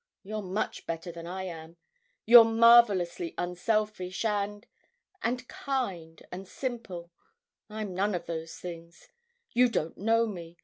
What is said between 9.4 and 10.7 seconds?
You don't know me.